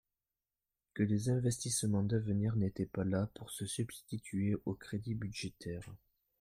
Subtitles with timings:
[0.95, 5.93] que les investissements d’avenir n’étaient pas là pour se substituer aux crédits budgétaires.